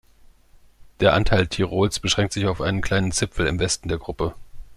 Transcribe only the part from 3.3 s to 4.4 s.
im Westen der Gruppe.